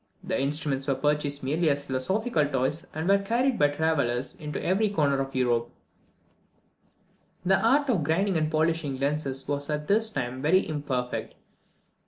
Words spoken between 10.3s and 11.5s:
very imperfect.